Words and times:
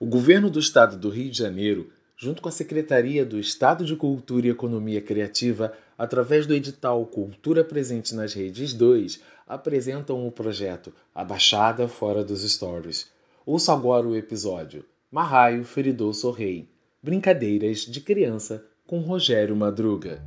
O 0.00 0.06
governo 0.06 0.48
do 0.48 0.60
estado 0.60 0.96
do 0.96 1.08
Rio 1.08 1.28
de 1.28 1.36
Janeiro, 1.36 1.90
junto 2.16 2.40
com 2.40 2.48
a 2.48 2.52
Secretaria 2.52 3.26
do 3.26 3.36
Estado 3.36 3.84
de 3.84 3.96
Cultura 3.96 4.46
e 4.46 4.50
Economia 4.50 5.02
Criativa, 5.02 5.72
através 5.98 6.46
do 6.46 6.54
edital 6.54 7.04
Cultura 7.04 7.64
Presente 7.64 8.14
nas 8.14 8.32
Redes 8.32 8.72
2, 8.72 9.20
apresentam 9.44 10.24
o 10.24 10.30
projeto 10.30 10.92
A 11.12 11.24
Baixada 11.24 11.88
Fora 11.88 12.22
dos 12.22 12.48
Stories. 12.48 13.10
Ouça 13.44 13.72
agora 13.72 14.06
o 14.06 14.14
episódio 14.14 14.84
Marraio 15.10 15.64
Feridou 15.64 16.14
Sorrei 16.14 16.68
Brincadeiras 17.02 17.80
de 17.80 18.00
Criança 18.00 18.64
com 18.86 19.00
Rogério 19.00 19.56
Madruga. 19.56 20.22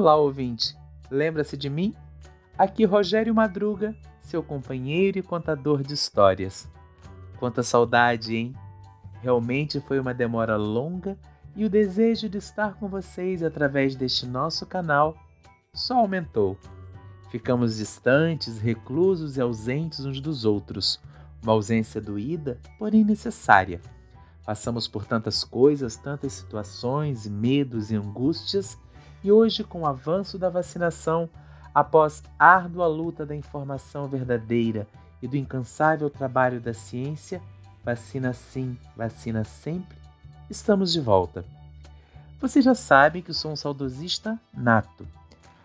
Olá, 0.00 0.14
ouvinte! 0.14 0.76
Lembra-se 1.10 1.56
de 1.56 1.68
mim? 1.68 1.92
Aqui 2.56 2.84
Rogério 2.84 3.34
Madruga, 3.34 3.96
seu 4.20 4.44
companheiro 4.44 5.18
e 5.18 5.22
contador 5.22 5.82
de 5.82 5.92
histórias. 5.92 6.70
Quanta 7.36 7.64
saudade, 7.64 8.36
hein? 8.36 8.54
Realmente 9.20 9.80
foi 9.80 9.98
uma 9.98 10.14
demora 10.14 10.56
longa 10.56 11.18
e 11.56 11.64
o 11.64 11.68
desejo 11.68 12.28
de 12.28 12.38
estar 12.38 12.76
com 12.76 12.86
vocês 12.86 13.42
através 13.42 13.96
deste 13.96 14.24
nosso 14.24 14.64
canal 14.66 15.16
só 15.74 15.96
aumentou. 15.96 16.56
Ficamos 17.28 17.78
distantes, 17.78 18.60
reclusos 18.60 19.36
e 19.36 19.40
ausentes 19.40 20.04
uns 20.04 20.20
dos 20.20 20.44
outros, 20.44 21.00
uma 21.42 21.54
ausência 21.54 22.00
doída, 22.00 22.60
porém 22.78 23.04
necessária. 23.04 23.80
Passamos 24.46 24.86
por 24.86 25.04
tantas 25.04 25.42
coisas, 25.42 25.96
tantas 25.96 26.34
situações, 26.34 27.26
medos 27.26 27.90
e 27.90 27.96
angústias 27.96 28.78
e 29.22 29.32
hoje, 29.32 29.64
com 29.64 29.82
o 29.82 29.86
avanço 29.86 30.38
da 30.38 30.48
vacinação, 30.48 31.28
após 31.74 32.22
árdua 32.38 32.86
luta 32.86 33.26
da 33.26 33.34
informação 33.34 34.08
verdadeira 34.08 34.86
e 35.20 35.28
do 35.28 35.36
incansável 35.36 36.08
trabalho 36.08 36.60
da 36.60 36.72
ciência, 36.72 37.42
vacina 37.84 38.32
sim, 38.32 38.78
vacina 38.96 39.44
sempre, 39.44 39.98
estamos 40.48 40.92
de 40.92 41.00
volta. 41.00 41.44
Você 42.40 42.62
já 42.62 42.74
sabe 42.74 43.22
que 43.22 43.34
sou 43.34 43.52
um 43.52 43.56
saudosista 43.56 44.38
nato, 44.52 45.06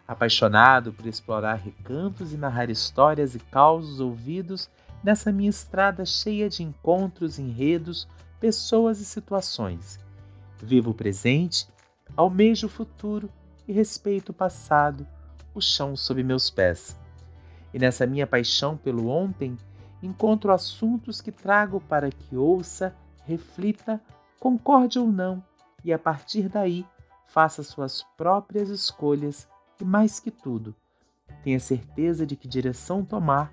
apaixonado 0.07 0.91
por 0.91 1.05
explorar 1.05 1.55
recantos 1.55 2.33
e 2.33 2.37
narrar 2.37 2.69
histórias 2.69 3.35
e 3.35 3.39
causos 3.39 3.99
ouvidos 3.99 4.69
nessa 5.03 5.31
minha 5.31 5.49
estrada 5.49 6.05
cheia 6.05 6.49
de 6.49 6.63
encontros, 6.63 7.37
enredos, 7.37 8.07
pessoas 8.39 8.99
e 8.99 9.05
situações. 9.05 9.99
Vivo 10.61 10.91
o 10.91 10.93
presente, 10.95 11.67
almejo 12.17 12.67
o 12.67 12.69
futuro 12.69 13.29
e 13.67 13.73
respeito 13.73 14.29
o 14.29 14.33
passado, 14.33 15.07
o 15.53 15.61
chão 15.61 15.95
sob 15.95 16.23
meus 16.23 16.49
pés. 16.49 16.97
E 17.73 17.79
nessa 17.79 18.05
minha 18.05 18.27
paixão 18.27 18.77
pelo 18.77 19.07
ontem, 19.07 19.57
encontro 20.01 20.51
assuntos 20.51 21.21
que 21.21 21.31
trago 21.31 21.79
para 21.81 22.09
que 22.09 22.35
ouça, 22.35 22.95
reflita, 23.25 24.01
concorde 24.39 24.99
ou 24.99 25.07
não, 25.07 25.43
e 25.83 25.93
a 25.93 25.99
partir 25.99 26.49
daí 26.49 26.85
faça 27.27 27.63
suas 27.63 28.03
próprias 28.15 28.69
escolhas 28.69 29.47
e, 29.79 29.83
mais 29.83 30.19
que 30.19 30.29
tudo, 30.29 30.75
tenha 31.43 31.59
certeza 31.59 32.25
de 32.25 32.35
que 32.35 32.47
direção 32.47 33.03
tomar, 33.03 33.51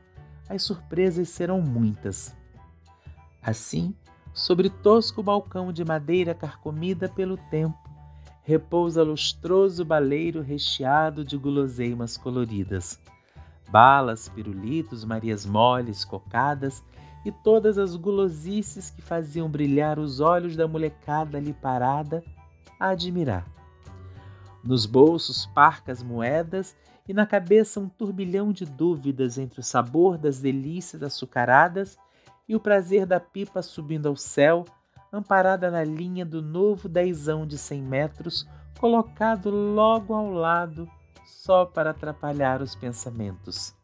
as 0.48 0.62
surpresas 0.62 1.28
serão 1.28 1.60
muitas. 1.62 2.36
Assim, 3.42 3.94
sobre 4.34 4.68
tosco 4.68 5.22
balcão 5.22 5.72
de 5.72 5.84
madeira 5.84 6.34
carcomida 6.34 7.08
pelo 7.08 7.36
tempo, 7.36 7.79
repousa 8.42 9.02
lustroso 9.02 9.84
baleiro 9.84 10.40
recheado 10.40 11.24
de 11.24 11.36
guloseimas 11.36 12.16
coloridas. 12.16 13.00
Balas, 13.70 14.28
pirulitos, 14.28 15.04
marias 15.04 15.46
moles, 15.46 16.04
cocadas 16.04 16.82
e 17.24 17.30
todas 17.30 17.78
as 17.78 17.94
gulosices 17.96 18.90
que 18.90 19.02
faziam 19.02 19.48
brilhar 19.48 19.98
os 19.98 20.20
olhos 20.20 20.56
da 20.56 20.66
molecada 20.66 21.38
ali 21.38 21.52
parada 21.52 22.24
a 22.78 22.88
admirar. 22.88 23.46
Nos 24.64 24.86
bolsos, 24.86 25.46
parcas 25.46 26.02
moedas 26.02 26.76
e 27.08 27.12
na 27.12 27.26
cabeça 27.26 27.80
um 27.80 27.88
turbilhão 27.88 28.52
de 28.52 28.64
dúvidas 28.64 29.38
entre 29.38 29.60
o 29.60 29.62
sabor 29.62 30.18
das 30.18 30.40
delícias 30.40 31.02
açucaradas 31.02 31.98
e 32.48 32.56
o 32.56 32.60
prazer 32.60 33.06
da 33.06 33.20
pipa 33.20 33.62
subindo 33.62 34.06
ao 34.06 34.16
céu 34.16 34.64
amparada 35.12 35.70
na 35.70 35.82
linha 35.82 36.24
do 36.24 36.40
novo 36.40 36.88
dezão 36.88 37.46
de 37.46 37.58
cem 37.58 37.82
metros, 37.82 38.48
colocado 38.78 39.50
logo 39.50 40.14
ao 40.14 40.30
lado, 40.30 40.88
só 41.24 41.64
para 41.64 41.90
atrapalhar 41.90 42.62
os 42.62 42.74
pensamentos. 42.74 43.74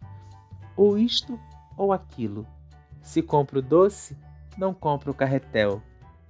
Ou 0.77 0.97
isto 0.97 1.39
ou 1.77 1.93
aquilo. 1.93 2.47
Se 3.03 3.23
compro 3.23 3.61
doce, 3.61 4.17
não 4.57 4.73
compro 4.73 5.11
o 5.11 5.15
carretel. 5.15 5.83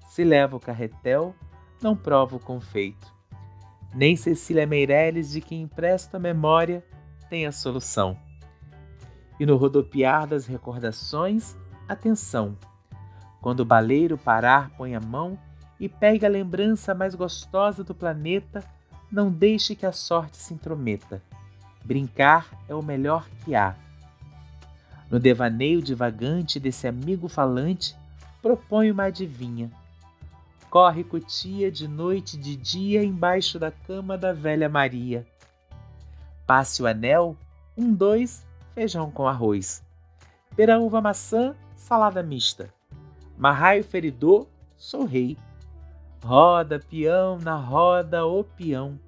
Se 0.08 0.24
levo 0.24 0.56
o 0.56 0.60
carretel, 0.60 1.34
não 1.82 1.96
provo 1.96 2.36
o 2.36 2.40
confeito. 2.40 3.14
Nem 3.94 4.16
Cecília 4.16 4.66
Meirelles, 4.66 5.30
de 5.30 5.40
quem 5.40 5.62
empresto 5.62 6.16
a 6.16 6.20
memória, 6.20 6.84
tem 7.28 7.46
a 7.46 7.52
solução. 7.52 8.16
E 9.38 9.46
no 9.46 9.56
rodopiar 9.56 10.26
das 10.26 10.46
recordações, 10.46 11.56
atenção 11.88 12.56
quando 13.40 13.60
o 13.60 13.64
baleiro 13.64 14.16
parar, 14.18 14.70
põe 14.70 14.94
a 14.94 15.00
mão 15.00 15.38
e 15.78 15.88
pegue 15.88 16.24
a 16.24 16.28
lembrança 16.28 16.94
mais 16.94 17.14
gostosa 17.14 17.84
do 17.84 17.94
planeta, 17.94 18.64
não 19.10 19.30
deixe 19.30 19.74
que 19.74 19.86
a 19.86 19.92
sorte 19.92 20.36
se 20.36 20.54
intrometa. 20.54 21.22
Brincar 21.84 22.48
é 22.68 22.74
o 22.74 22.82
melhor 22.82 23.28
que 23.44 23.54
há. 23.54 23.76
No 25.10 25.20
devaneio 25.20 25.80
divagante 25.80 26.58
desse 26.58 26.88
amigo 26.88 27.28
falante, 27.28 27.94
proponho 28.42 28.92
uma 28.92 29.04
adivinha. 29.04 29.70
Corre 30.68 31.04
cutia 31.04 31.70
de 31.70 31.86
noite 31.86 32.36
e 32.36 32.40
de 32.40 32.56
dia 32.56 33.04
embaixo 33.04 33.58
da 33.58 33.70
cama 33.70 34.18
da 34.18 34.32
velha 34.32 34.68
Maria. 34.68 35.24
Passe 36.44 36.82
o 36.82 36.86
anel, 36.86 37.36
um, 37.76 37.92
dois, 37.94 38.44
feijão 38.74 39.10
com 39.10 39.28
arroz. 39.28 39.82
Peraúva 40.56 41.00
maçã, 41.00 41.54
salada 41.76 42.22
mista. 42.22 42.72
Marraio 43.38 43.84
feridor, 43.84 44.46
sou 44.76 45.04
rei. 45.04 45.36
Roda, 46.24 46.80
peão, 46.80 47.38
na 47.38 47.56
roda, 47.56 48.26
o 48.26 48.42
peão. 48.42 48.98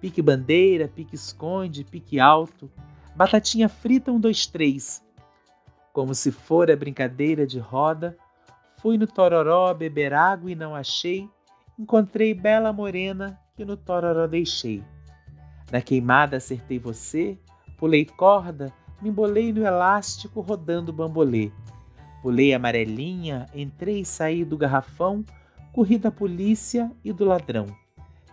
Pique 0.00 0.20
bandeira, 0.20 0.88
pique 0.88 1.14
esconde, 1.14 1.84
pique 1.84 2.18
alto. 2.18 2.70
Batatinha 3.14 3.68
frita, 3.68 4.10
um, 4.10 4.18
dois, 4.18 4.46
três. 4.46 5.04
Como 5.92 6.14
se 6.14 6.32
fora 6.32 6.76
brincadeira 6.76 7.46
de 7.46 7.58
roda, 7.58 8.16
fui 8.78 8.98
no 8.98 9.06
tororó 9.06 9.72
beber 9.72 10.12
água 10.12 10.50
e 10.50 10.54
não 10.54 10.74
achei. 10.74 11.28
Encontrei 11.78 12.34
bela 12.34 12.72
morena 12.72 13.38
que 13.54 13.64
no 13.64 13.76
tororó 13.76 14.26
deixei. 14.26 14.82
Na 15.70 15.80
queimada 15.80 16.36
acertei 16.36 16.78
você, 16.78 17.38
pulei 17.78 18.04
corda, 18.04 18.72
me 19.00 19.08
embolei 19.08 19.52
no 19.52 19.64
elástico 19.64 20.40
rodando 20.40 20.92
bambolê. 20.92 21.50
Pulei 22.22 22.54
amarelinha, 22.54 23.46
entrei 23.52 24.00
e 24.00 24.04
saí 24.04 24.44
do 24.44 24.56
garrafão, 24.56 25.24
corri 25.72 25.98
da 25.98 26.10
polícia 26.10 26.90
e 27.04 27.12
do 27.12 27.24
ladrão. 27.24 27.66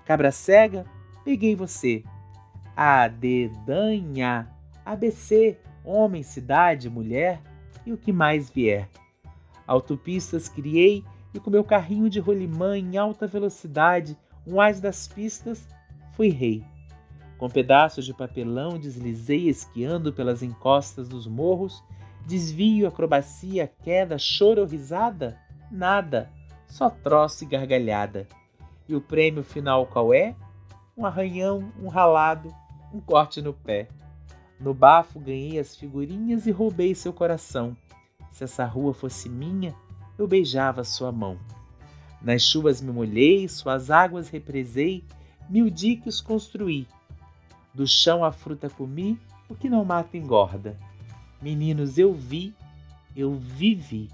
Cabra 0.06 0.32
cega, 0.32 0.86
peguei 1.26 1.56
você. 1.56 2.04
A 2.76 3.08
dedanha, 3.08 4.48
ABC, 4.86 5.58
homem, 5.84 6.22
cidade, 6.22 6.90
mulher 6.90 7.42
e 7.84 7.92
o 7.92 7.98
que 7.98 8.14
mais 8.14 8.50
vier. 8.50 8.88
Autopistas 9.66 10.48
criei 10.48 11.04
e 11.34 11.40
com 11.40 11.50
meu 11.50 11.64
carrinho 11.64 12.10
de 12.10 12.20
rolimã 12.20 12.78
em 12.78 12.96
alta 12.96 13.26
velocidade, 13.26 14.18
um 14.46 14.62
ás 14.62 14.80
das 14.80 15.08
pistas, 15.08 15.68
fui 16.14 16.30
rei. 16.30 16.64
Com 17.38 17.50
pedaços 17.50 18.06
de 18.06 18.14
papelão 18.14 18.78
deslizei 18.78 19.48
esquiando 19.48 20.12
pelas 20.12 20.44
encostas 20.44 21.08
dos 21.08 21.26
morros 21.26 21.84
Desvio, 22.30 22.88
acrobacia, 22.88 23.74
queda, 23.82 24.20
choro 24.20 24.62
ou 24.62 24.68
risada? 24.68 25.36
Nada, 25.72 26.30
só 26.68 26.88
troço 26.88 27.44
e 27.44 27.48
gargalhada. 27.48 28.28
E 28.88 28.94
o 28.94 29.02
prêmio 29.02 29.44
final 29.44 29.88
qual 29.88 30.14
é? 30.14 30.36
Um 30.96 31.08
arranhão, 31.08 31.74
um 31.82 31.88
ralado, 31.88 32.54
um 32.94 33.00
corte 33.00 33.42
no 33.42 33.52
pé. 33.52 33.88
No 34.60 34.76
bafo 34.76 35.20
ganhei 35.20 35.58
as 35.58 35.76
figurinhas 35.76 36.46
e 36.46 36.52
roubei 36.52 36.94
seu 36.94 37.12
coração. 37.12 37.76
Se 38.32 38.44
essa 38.44 38.64
rua 38.64 38.94
fosse 38.94 39.28
minha, 39.28 39.74
eu 40.16 40.28
beijava 40.28 40.84
sua 40.84 41.12
mão. 41.12 41.40
Nas 42.22 42.44
chuvas 42.44 42.80
me 42.80 42.92
molhei, 42.92 43.48
suas 43.48 43.90
águas 43.90 44.30
represei, 44.30 45.04
mil 45.50 45.68
diques 45.68 46.22
construí. 46.22 46.88
Do 47.74 47.88
chão 47.88 48.24
a 48.24 48.32
fruta 48.32 48.70
comi, 48.70 49.20
o 49.50 49.56
que 49.56 49.68
não 49.68 49.84
mata 49.84 50.16
engorda. 50.16 50.78
Meninos, 51.42 51.98
eu 51.98 52.14
vi, 52.14 52.54
eu 53.16 53.36
vivi. 53.36 54.10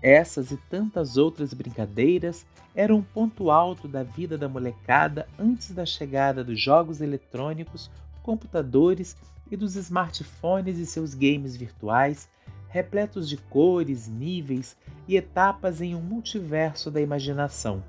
Essas 0.00 0.52
e 0.52 0.56
tantas 0.56 1.16
outras 1.16 1.52
brincadeiras 1.52 2.46
eram 2.74 2.98
um 2.98 3.02
ponto 3.02 3.50
alto 3.50 3.88
da 3.88 4.02
vida 4.02 4.38
da 4.38 4.48
molecada 4.48 5.26
antes 5.38 5.72
da 5.72 5.84
chegada 5.84 6.44
dos 6.44 6.60
jogos 6.60 7.00
eletrônicos, 7.00 7.90
computadores 8.22 9.16
e 9.50 9.56
dos 9.56 9.74
smartphones 9.74 10.78
e 10.78 10.86
seus 10.86 11.14
games 11.14 11.56
virtuais, 11.56 12.28
repletos 12.68 13.28
de 13.28 13.36
cores, 13.36 14.06
níveis 14.06 14.76
e 15.08 15.16
etapas 15.16 15.80
em 15.80 15.94
um 15.94 16.00
multiverso 16.00 16.90
da 16.90 17.00
imaginação. 17.00 17.82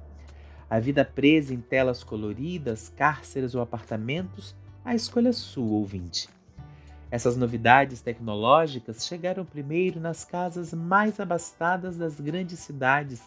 A 0.69 0.79
vida 0.79 1.05
presa 1.05 1.53
em 1.53 1.61
telas 1.61 2.03
coloridas, 2.03 2.89
cárceres 2.89 3.53
ou 3.53 3.61
apartamentos, 3.61 4.55
a 4.83 4.95
escolha 4.95 5.33
sua, 5.33 5.77
ouvinte. 5.77 6.36
Essas 7.09 7.37
novidades 7.37 8.01
tecnológicas 8.01 9.07
chegaram 9.07 9.45
primeiro 9.45 9.99
nas 9.99 10.25
casas 10.25 10.73
mais 10.73 11.19
abastadas 11.21 11.95
das 11.95 12.19
grandes 12.19 12.59
cidades, 12.59 13.21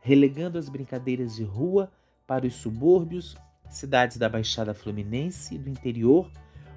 relegando 0.00 0.56
as 0.56 0.68
brincadeiras 0.68 1.34
de 1.34 1.42
rua 1.42 1.90
para 2.28 2.46
os 2.46 2.54
subúrbios, 2.54 3.36
cidades 3.68 4.18
da 4.18 4.28
Baixada 4.28 4.72
Fluminense 4.72 5.56
e 5.56 5.58
do 5.58 5.68
interior, 5.68 6.30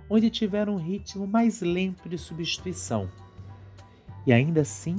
onde 0.09 0.31
tiveram 0.31 0.74
um 0.74 0.77
ritmo 0.77 1.27
mais 1.27 1.62
lento 1.62 2.09
de 2.09 2.18
substituição. 2.18 3.07
E 4.25 4.33
ainda 4.33 4.62
assim 4.62 4.95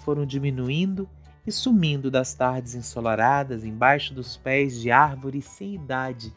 foram 0.00 0.24
diminuindo 0.24 1.06
e 1.46 1.52
sumindo 1.52 2.10
das 2.10 2.32
tardes 2.34 2.74
ensolaradas 2.74 3.62
embaixo 3.62 4.14
dos 4.14 4.38
pés 4.38 4.80
de 4.80 4.90
árvores 4.90 5.44
sem 5.44 5.74
idade, 5.74 6.32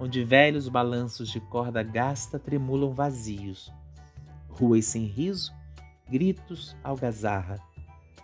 onde 0.00 0.24
velhos 0.24 0.70
balanços 0.70 1.28
de 1.28 1.38
corda 1.38 1.82
gasta 1.82 2.38
tremulam 2.38 2.94
vazios 2.94 3.70
ruas 4.58 4.86
sem 4.86 5.04
riso, 5.04 5.52
gritos, 6.08 6.76
algazarra, 6.82 7.58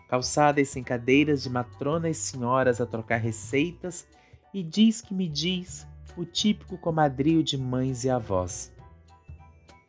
calçadas 0.08 0.68
sem 0.68 0.82
cadeiras 0.82 1.42
de 1.42 1.50
matronas 1.50 2.16
senhoras 2.16 2.80
a 2.80 2.86
trocar 2.86 3.18
receitas 3.18 4.06
e 4.52 4.62
diz 4.62 5.00
que 5.00 5.14
me 5.14 5.28
diz 5.28 5.86
o 6.16 6.24
típico 6.24 6.76
comadrio 6.76 7.42
de 7.42 7.56
mães 7.56 8.04
e 8.04 8.10
avós. 8.10 8.72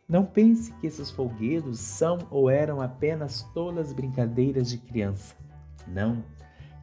Não 0.07 0.25
pense 0.25 0.71
que 0.73 0.87
esses 0.87 1.09
folguedos 1.09 1.79
são 1.79 2.19
ou 2.29 2.49
eram 2.49 2.81
apenas 2.81 3.43
tolas 3.53 3.93
brincadeiras 3.93 4.69
de 4.69 4.77
criança. 4.77 5.35
Não. 5.87 6.23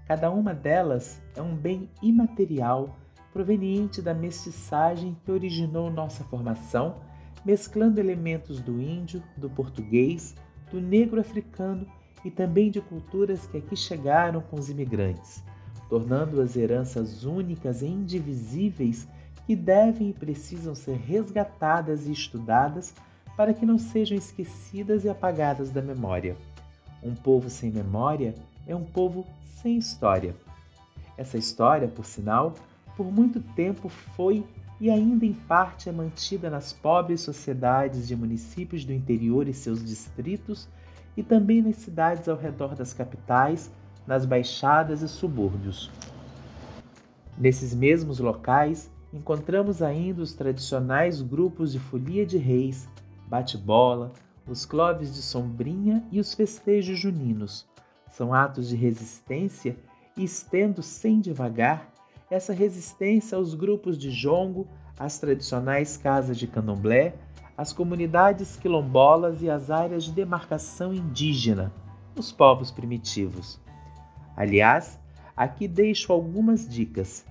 Cada 0.07 0.31
uma 0.31 0.53
delas 0.53 1.23
é 1.37 1.43
um 1.43 1.55
bem 1.55 1.89
imaterial 2.03 2.97
proveniente 3.33 4.03
da 4.03 4.13
mestiçagem 4.13 5.17
que 5.25 5.31
originou 5.31 5.91
nossa 5.91 6.25
formação 6.25 6.97
mesclando 7.45 8.01
elementos 8.01 8.61
do 8.61 8.81
índio, 8.81 9.23
do 9.37 9.49
português, 9.49 10.35
do 10.71 10.81
negro 10.81 11.21
africano 11.21 11.87
e 12.25 12.31
também 12.31 12.71
de 12.71 12.81
culturas 12.81 13.47
que 13.47 13.59
aqui 13.59 13.77
chegaram 13.77 14.41
com 14.41 14.57
os 14.57 14.69
imigrantes, 14.69 15.43
tornando 15.89 16.41
as 16.41 16.57
heranças 16.57 17.25
únicas 17.25 17.83
e 17.83 17.87
indivisíveis 17.87 19.09
que 19.47 19.57
devem 19.57 20.11
e 20.11 20.13
precisam 20.13 20.75
ser 20.75 20.97
resgatadas 20.97 22.07
e 22.07 22.13
estudadas 22.13 22.95
para 23.37 23.55
que 23.55 23.65
não 23.65 23.79
sejam 23.79 24.17
esquecidas 24.17 25.05
e 25.05 25.09
apagadas 25.09 25.71
da 25.71 25.81
memória. 25.81 26.37
Um 27.03 27.15
povo 27.15 27.49
sem 27.49 27.71
memória 27.71 28.35
é 28.67 28.77
um 28.77 28.85
povo 28.85 29.27
sem 29.63 29.79
história. 29.79 30.35
Essa 31.17 31.39
história, 31.39 31.89
por 31.89 32.05
sinal, 32.05 32.55
por 32.97 33.11
muito 33.11 33.41
tempo 33.41 33.89
foi 33.89 34.45
e 34.81 34.91
ainda 34.91 35.27
em 35.27 35.35
parte 35.35 35.89
é 35.89 35.93
mantida 35.93 36.49
nas 36.49 36.73
pobres 36.73 37.21
sociedades 37.21 38.09
de 38.09 38.17
municípios 38.17 38.85
do 38.85 38.93
interior 38.93 39.47
e 39.47 39.53
seus 39.53 39.85
distritos 39.85 40.67
e 41.17 41.23
também 41.23 41.61
nas 41.61 41.77
cidades 41.77 42.29
ao 42.29 42.37
redor 42.37 42.75
das 42.75 42.95
capitais, 42.95 43.71
nas 44.07 44.25
baixadas 44.25 45.03
e 45.03 45.09
subúrbios. 45.09 45.91
Nesses 47.37 47.75
mesmos 47.75 48.19
locais, 48.19 48.91
encontramos 49.13 49.83
ainda 49.83 50.23
os 50.23 50.33
tradicionais 50.33 51.21
grupos 51.21 51.73
de 51.73 51.79
folia 51.79 52.25
de 52.25 52.39
reis, 52.39 52.89
bate-bola, 53.29 54.13
os 54.47 54.65
clubes 54.65 55.15
de 55.15 55.21
sombrinha 55.21 56.03
e 56.11 56.19
os 56.19 56.33
festejos 56.33 56.99
juninos. 56.99 57.69
São 58.09 58.33
atos 58.33 58.69
de 58.69 58.77
resistência 58.77 59.77
e 60.17 60.25
estendo 60.25 60.83
sem 60.83 61.21
devagar 61.21 61.91
essa 62.31 62.53
resistência 62.53 63.37
aos 63.37 63.55
grupos 63.55 63.99
de 63.99 64.11
jongo, 64.11 64.69
às 64.99 65.19
tradicionais 65.19 65.97
casas 65.97 66.39
de 66.39 66.47
candomblé, 66.47 67.15
às 67.57 67.73
comunidades 67.73 68.57
quilombolas 68.57 69.43
e 69.43 69.51
às 69.51 69.71
áreas 69.71 70.05
de 70.05 70.13
demarcação 70.13 70.95
indígena, 70.95 71.73
os 72.17 72.31
povos 72.31 72.71
primitivos. 72.71 73.61
Aliás, 74.37 74.99
aqui 75.37 75.67
deixo 75.67 76.13
algumas 76.13 76.69
dicas. 76.69 77.27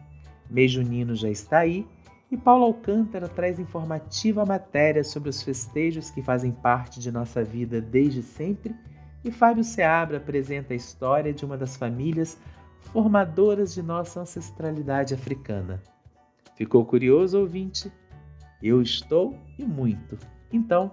Mês 0.49 0.71
junino 0.71 1.15
já 1.15 1.29
está 1.29 1.59
aí 1.59 1.87
e 2.29 2.37
Paulo 2.37 2.65
Alcântara 2.65 3.27
traz 3.27 3.59
informativa 3.59 4.45
matéria 4.45 5.03
sobre 5.03 5.29
os 5.29 5.41
festejos 5.41 6.11
que 6.11 6.21
fazem 6.21 6.51
parte 6.51 6.99
de 6.99 7.11
nossa 7.11 7.43
vida 7.43 7.81
desde 7.81 8.21
sempre 8.21 8.75
e 9.23 9.31
Fábio 9.31 9.63
Seabra 9.63 10.17
apresenta 10.17 10.73
a 10.73 10.77
história 10.77 11.33
de 11.33 11.43
uma 11.43 11.57
das 11.57 11.75
famílias 11.75 12.37
formadoras 12.81 13.73
de 13.73 13.81
nossa 13.81 14.21
ancestralidade 14.21 15.13
africana. 15.13 15.81
Ficou 16.55 16.85
curioso, 16.85 17.39
ouvinte? 17.39 17.91
Eu 18.61 18.81
estou 18.81 19.37
e 19.57 19.63
muito. 19.63 20.17
Então, 20.51 20.91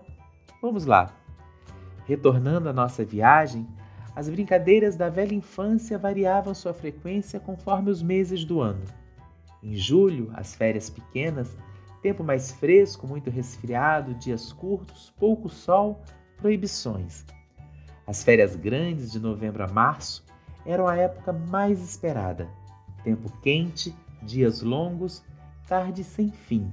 vamos 0.62 0.86
lá. 0.86 1.12
Retornando 2.04 2.68
à 2.68 2.72
nossa 2.72 3.04
viagem, 3.04 3.66
as 4.14 4.28
brincadeiras 4.28 4.96
da 4.96 5.08
velha 5.08 5.34
infância 5.34 5.98
variavam 5.98 6.54
sua 6.54 6.72
frequência 6.72 7.40
conforme 7.40 7.90
os 7.90 8.02
meses 8.02 8.44
do 8.44 8.60
ano. 8.60 8.84
Em 9.62 9.74
julho, 9.74 10.30
as 10.34 10.54
férias 10.54 10.88
pequenas, 10.88 11.56
tempo 12.00 12.22
mais 12.22 12.52
fresco, 12.52 13.06
muito 13.06 13.30
resfriado, 13.30 14.14
dias 14.14 14.52
curtos, 14.52 15.12
pouco 15.18 15.48
sol, 15.48 16.00
proibições. 16.36 17.24
As 18.06 18.22
férias 18.22 18.54
grandes 18.54 19.10
de 19.10 19.18
novembro 19.18 19.64
a 19.64 19.66
março 19.66 20.24
eram 20.66 20.88
a 20.88 20.96
época 20.96 21.32
mais 21.32 21.82
esperada. 21.82 22.48
Tempo 23.04 23.30
quente, 23.40 23.94
dias 24.22 24.62
longos, 24.62 25.22
tarde 25.68 26.02
sem 26.02 26.30
fim. 26.30 26.72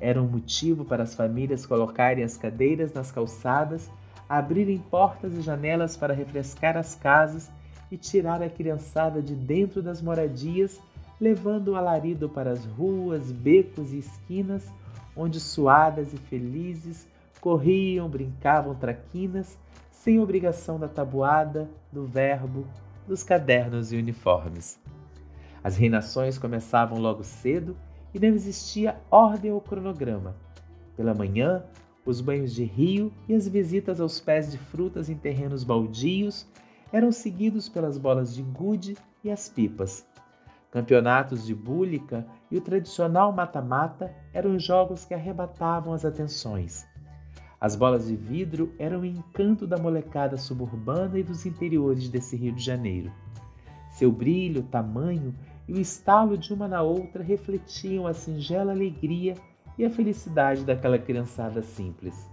Era 0.00 0.20
um 0.20 0.26
motivo 0.26 0.84
para 0.84 1.04
as 1.04 1.14
famílias 1.14 1.64
colocarem 1.64 2.24
as 2.24 2.36
cadeiras 2.36 2.92
nas 2.92 3.10
calçadas, 3.10 3.88
abrirem 4.28 4.78
portas 4.78 5.32
e 5.34 5.40
janelas 5.40 5.96
para 5.96 6.12
refrescar 6.12 6.76
as 6.76 6.94
casas 6.94 7.50
e 7.90 7.96
tirar 7.96 8.42
a 8.42 8.48
criançada 8.48 9.22
de 9.22 9.34
dentro 9.34 9.80
das 9.80 10.02
moradias, 10.02 10.80
levando 11.20 11.68
o 11.68 11.76
alarido 11.76 12.28
para 12.28 12.50
as 12.50 12.64
ruas, 12.64 13.30
becos 13.30 13.92
e 13.92 13.98
esquinas, 13.98 14.66
onde 15.16 15.38
suadas 15.38 16.12
e 16.12 16.16
felizes 16.16 17.06
corriam, 17.44 18.08
brincavam 18.08 18.74
traquinas, 18.74 19.58
sem 19.92 20.18
obrigação 20.18 20.78
da 20.78 20.88
tabuada, 20.88 21.68
do 21.92 22.06
verbo, 22.06 22.66
dos 23.06 23.22
cadernos 23.22 23.92
e 23.92 23.96
uniformes. 23.96 24.80
As 25.62 25.76
reinações 25.76 26.38
começavam 26.38 26.98
logo 26.98 27.24
cedo 27.24 27.76
e 28.12 28.18
não 28.18 28.28
existia 28.28 28.96
ordem 29.10 29.50
ou 29.50 29.60
cronograma. 29.60 30.36
Pela 30.96 31.14
manhã, 31.14 31.64
os 32.06 32.20
banhos 32.20 32.54
de 32.54 32.64
rio 32.64 33.12
e 33.28 33.34
as 33.34 33.48
visitas 33.48 34.00
aos 34.00 34.20
pés 34.20 34.50
de 34.50 34.58
frutas 34.58 35.08
em 35.08 35.16
terrenos 35.16 35.64
baldios 35.64 36.46
eram 36.92 37.10
seguidos 37.10 37.68
pelas 37.68 37.98
bolas 37.98 38.34
de 38.34 38.42
gude 38.42 38.96
e 39.24 39.30
as 39.30 39.48
pipas. 39.48 40.06
Campeonatos 40.70 41.46
de 41.46 41.54
búlica 41.54 42.26
e 42.50 42.56
o 42.58 42.60
tradicional 42.60 43.32
mata-mata 43.32 44.14
eram 44.32 44.58
jogos 44.58 45.04
que 45.04 45.14
arrebatavam 45.14 45.92
as 45.92 46.04
atenções. 46.04 46.86
As 47.64 47.74
bolas 47.74 48.08
de 48.08 48.14
vidro 48.14 48.74
eram 48.78 49.00
o 49.00 49.06
encanto 49.06 49.66
da 49.66 49.78
molecada 49.78 50.36
suburbana 50.36 51.18
e 51.18 51.22
dos 51.22 51.46
interiores 51.46 52.10
desse 52.10 52.36
Rio 52.36 52.52
de 52.52 52.62
Janeiro. 52.62 53.10
Seu 53.88 54.12
brilho, 54.12 54.64
tamanho 54.64 55.34
e 55.66 55.72
o 55.72 55.80
estalo 55.80 56.36
de 56.36 56.52
uma 56.52 56.68
na 56.68 56.82
outra 56.82 57.22
refletiam 57.22 58.06
a 58.06 58.12
singela 58.12 58.72
alegria 58.72 59.32
e 59.78 59.84
a 59.86 59.88
felicidade 59.88 60.62
daquela 60.62 60.98
criançada 60.98 61.62
simples. 61.62 62.28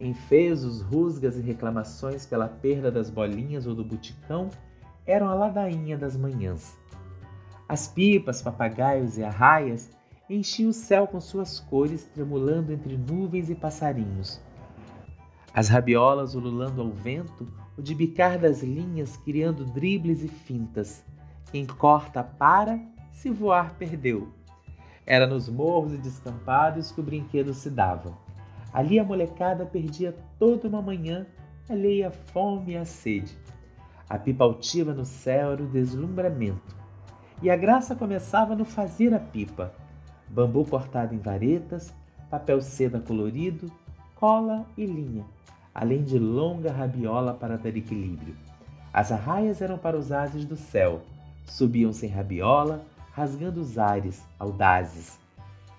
Enfezos, 0.00 0.80
rusgas 0.80 1.36
e 1.36 1.42
reclamações 1.42 2.24
pela 2.24 2.48
perda 2.48 2.90
das 2.90 3.10
bolinhas 3.10 3.66
ou 3.66 3.74
do 3.74 3.84
buticão 3.84 4.48
eram 5.06 5.28
a 5.28 5.34
ladainha 5.34 5.98
das 5.98 6.16
manhãs. 6.16 6.78
As 7.68 7.88
pipas, 7.88 8.40
papagaios 8.40 9.18
e 9.18 9.22
arraias 9.22 9.90
enchia 10.34 10.68
o 10.68 10.72
céu 10.72 11.06
com 11.06 11.20
suas 11.20 11.58
cores, 11.58 12.04
tremulando 12.04 12.72
entre 12.72 12.96
nuvens 12.96 13.50
e 13.50 13.54
passarinhos. 13.54 14.40
As 15.52 15.68
rabiolas 15.68 16.34
ululando 16.36 16.80
ao 16.80 16.90
vento, 16.90 17.48
o 17.76 17.82
de 17.82 17.94
bicar 17.94 18.38
das 18.38 18.62
linhas 18.62 19.16
criando 19.16 19.64
dribles 19.64 20.22
e 20.22 20.28
fintas. 20.28 21.04
Quem 21.50 21.66
corta 21.66 22.22
para, 22.22 22.80
se 23.12 23.28
voar 23.28 23.74
perdeu. 23.74 24.28
Era 25.04 25.26
nos 25.26 25.48
morros 25.48 25.92
e 25.92 25.98
descampados 25.98 26.92
que 26.92 27.00
o 27.00 27.04
brinquedo 27.04 27.52
se 27.52 27.68
dava. 27.68 28.16
Ali 28.72 29.00
a 29.00 29.04
molecada 29.04 29.66
perdia 29.66 30.16
toda 30.38 30.68
uma 30.68 30.80
manhã 30.80 31.26
alheia 31.68 32.08
à 32.08 32.10
fome 32.12 32.72
e 32.72 32.76
à 32.76 32.84
sede. 32.84 33.36
A 34.08 34.18
pipa 34.18 34.44
altiva 34.44 34.94
no 34.94 35.04
céu 35.04 35.52
era 35.52 35.62
o 35.62 35.68
deslumbramento. 35.68 36.76
E 37.42 37.50
a 37.50 37.56
graça 37.56 37.96
começava 37.96 38.54
no 38.54 38.64
fazer 38.64 39.12
a 39.12 39.18
pipa. 39.18 39.74
Bambu 40.30 40.64
cortado 40.64 41.12
em 41.12 41.18
varetas, 41.18 41.92
papel 42.30 42.62
seda 42.62 43.00
colorido, 43.00 43.70
cola 44.14 44.64
e 44.76 44.86
linha, 44.86 45.24
além 45.74 46.04
de 46.04 46.20
longa 46.20 46.70
rabiola 46.70 47.34
para 47.34 47.58
dar 47.58 47.76
equilíbrio. 47.76 48.36
As 48.92 49.10
arraias 49.10 49.60
eram 49.60 49.76
para 49.76 49.98
os 49.98 50.12
ases 50.12 50.44
do 50.44 50.56
céu. 50.56 51.02
Subiam 51.46 51.92
sem 51.92 52.08
rabiola, 52.08 52.84
rasgando 53.12 53.60
os 53.60 53.76
ares, 53.76 54.24
audazes. 54.38 55.18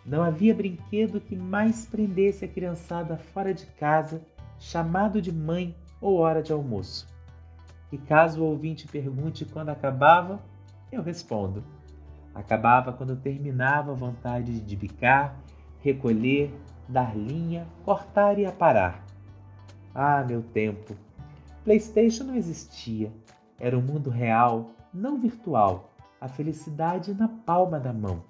Não 0.06 0.22
havia 0.22 0.54
brinquedo 0.54 1.22
que 1.22 1.36
mais 1.36 1.86
prendesse 1.86 2.44
a 2.44 2.48
criançada 2.48 3.16
fora 3.16 3.54
de 3.54 3.66
casa, 3.66 4.22
chamado 4.60 5.22
de 5.22 5.32
mãe 5.32 5.74
ou 6.02 6.18
hora 6.18 6.44
de 6.44 6.52
almoço. 6.52 7.08
E 7.90 7.98
caso 7.98 8.42
o 8.42 8.46
ouvinte 8.46 8.86
pergunte 8.86 9.46
quando 9.46 9.70
acabava, 9.70 10.42
eu 10.92 11.02
respondo. 11.02 11.64
Acabava 12.34 12.94
quando 12.94 13.16
terminava 13.16 13.92
a 13.92 13.96
vontade 13.96 14.60
de 14.60 14.76
bicar, 14.76 15.36
recolher, 15.80 16.54
dar 16.88 17.16
linha, 17.16 17.68
cortar 17.84 18.40
e 18.40 18.46
aparar. 18.46 19.06
Ah, 19.94 20.24
meu 20.24 20.42
tempo! 20.42 20.96
PlayStation 21.64 22.24
não 22.24 22.36
existia. 22.36 23.12
Era 23.60 23.78
um 23.78 23.82
mundo 23.82 24.10
real, 24.10 24.72
não 24.94 25.20
virtual. 25.20 25.92
A 26.20 26.28
felicidade 26.28 27.14
na 27.14 27.28
palma 27.28 27.80
da 27.80 27.92
mão. 27.92 28.24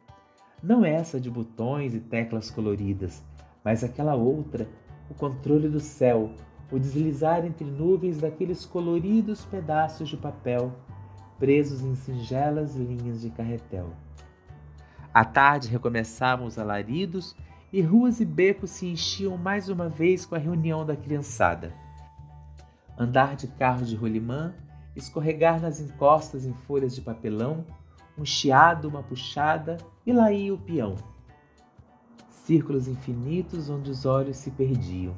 Não 0.63 0.85
essa 0.85 1.19
de 1.19 1.29
botões 1.29 1.93
e 1.93 1.99
teclas 1.99 2.49
coloridas, 2.49 3.23
mas 3.63 3.83
aquela 3.83 4.15
outra, 4.15 4.67
o 5.09 5.13
controle 5.13 5.67
do 5.67 5.79
céu, 5.79 6.31
o 6.71 6.79
deslizar 6.79 7.45
entre 7.45 7.65
nuvens 7.65 8.19
daqueles 8.19 8.65
coloridos 8.65 9.43
pedaços 9.45 10.07
de 10.07 10.17
papel 10.17 10.71
presos 11.41 11.81
em 11.81 11.95
singelas 11.95 12.75
linhas 12.75 13.21
de 13.21 13.31
carretel. 13.31 13.89
À 15.11 15.25
tarde 15.25 15.69
recomeçavam 15.69 16.45
os 16.45 16.59
alaridos 16.59 17.35
e 17.73 17.81
ruas 17.81 18.19
e 18.19 18.25
becos 18.25 18.69
se 18.69 18.85
enchiam 18.85 19.35
mais 19.37 19.67
uma 19.67 19.89
vez 19.89 20.23
com 20.23 20.35
a 20.35 20.37
reunião 20.37 20.85
da 20.85 20.95
criançada. 20.95 21.73
Andar 22.95 23.35
de 23.35 23.47
carro 23.47 23.83
de 23.83 23.95
rolimã, 23.95 24.53
escorregar 24.95 25.59
nas 25.59 25.79
encostas 25.79 26.45
em 26.45 26.53
folhas 26.53 26.93
de 26.93 27.01
papelão, 27.01 27.65
um 28.15 28.23
chiado, 28.23 28.87
uma 28.87 29.01
puxada 29.01 29.77
e 30.05 30.13
lá 30.13 30.31
ia 30.31 30.53
o 30.53 30.59
peão. 30.59 30.93
Círculos 32.29 32.87
infinitos 32.87 33.67
onde 33.67 33.89
os 33.89 34.05
olhos 34.05 34.37
se 34.37 34.51
perdiam 34.51 35.15